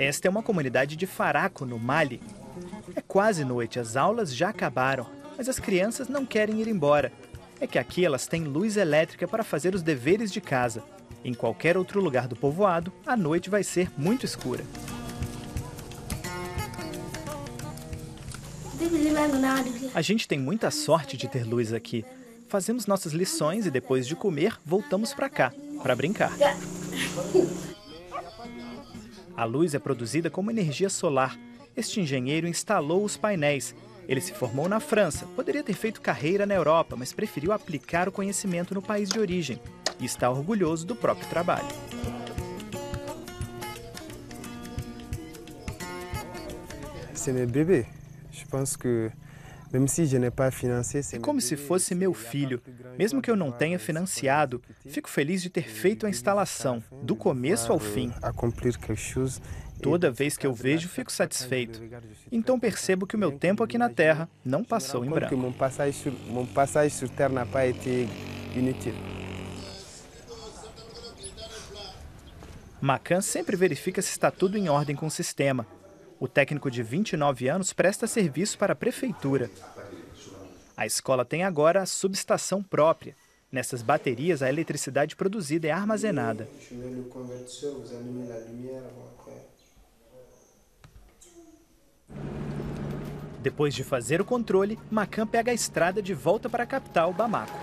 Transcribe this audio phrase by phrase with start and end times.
[0.00, 2.22] Esta é uma comunidade de Faraco, no Mali.
[2.96, 5.06] É quase noite, as aulas já acabaram,
[5.36, 7.12] mas as crianças não querem ir embora.
[7.60, 10.82] É que aqui elas têm luz elétrica para fazer os deveres de casa.
[11.22, 14.64] Em qualquer outro lugar do povoado, a noite vai ser muito escura.
[19.94, 22.06] A gente tem muita sorte de ter luz aqui.
[22.48, 26.32] Fazemos nossas lições e depois de comer, voltamos para cá, para brincar.
[29.40, 31.34] A luz é produzida como energia solar.
[31.74, 33.74] Este engenheiro instalou os painéis.
[34.06, 38.12] Ele se formou na França, poderia ter feito carreira na Europa, mas preferiu aplicar o
[38.12, 39.58] conhecimento no país de origem
[39.98, 41.66] e está orgulhoso do próprio trabalho.
[47.14, 47.86] C'est meu bebê.
[48.30, 49.10] Je pense que
[51.12, 52.60] é como se fosse meu filho.
[52.98, 57.72] Mesmo que eu não tenha financiado, fico feliz de ter feito a instalação, do começo
[57.72, 58.12] ao fim.
[59.80, 61.80] Toda vez que eu vejo, fico satisfeito.
[62.30, 65.34] Então percebo que o meu tempo aqui na Terra não passou em branco.
[72.80, 75.66] Macan sempre verifica se está tudo em ordem com o sistema.
[76.20, 79.50] O técnico de 29 anos presta serviço para a prefeitura.
[80.76, 83.16] A escola tem agora a subestação própria.
[83.50, 86.46] Nessas baterias, a eletricidade produzida é armazenada.
[93.40, 97.58] Depois de fazer o controle, Macan pega a estrada de volta para a capital, Bamako.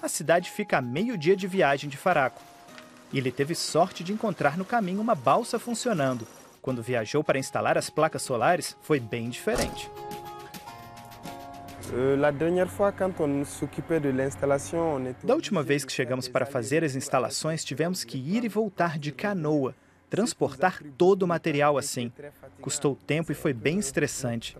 [0.00, 2.40] A cidade fica a meio dia de viagem de Faraco.
[3.12, 6.24] Ele teve sorte de encontrar no caminho uma balsa funcionando.
[6.66, 9.88] Quando viajou para instalar as placas solares, foi bem diferente.
[11.92, 12.16] Euh,
[15.22, 19.12] da última vez que chegamos para fazer as instalações, tivemos que ir e voltar de
[19.12, 19.76] canoa,
[20.10, 22.10] transportar todo o material assim.
[22.60, 24.56] Custou tempo e foi bem estressante.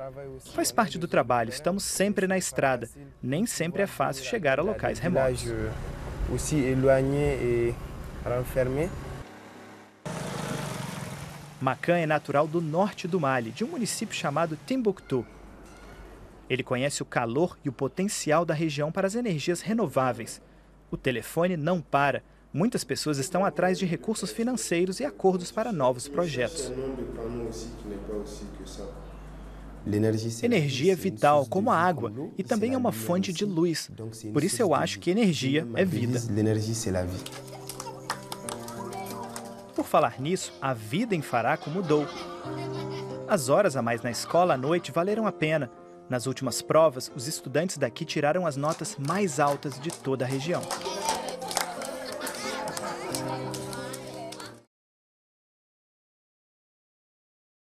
[0.54, 2.88] Faz parte do trabalho, estamos sempre na estrada.
[3.20, 5.44] Nem sempre é fácil chegar a locais remotos.
[11.60, 15.24] Macan é natural do norte do Mali, de um município chamado Timbuktu.
[16.48, 20.40] Ele conhece o calor e o potencial da região para as energias renováveis.
[20.90, 22.22] O telefone não para.
[22.52, 26.72] Muitas pessoas estão atrás de recursos financeiros e acordos para novos projetos.
[30.42, 33.90] Energia é vital, como a água, e também é uma fonte de luz.
[34.32, 36.20] Por isso eu acho que energia é vida.
[39.76, 42.06] Por falar nisso, a vida em Faraco mudou.
[43.28, 45.70] As horas a mais na escola à noite valeram a pena.
[46.08, 50.62] Nas últimas provas, os estudantes daqui tiraram as notas mais altas de toda a região.